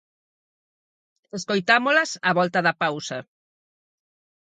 [1.37, 3.19] Escoitámolas á volta da pausa.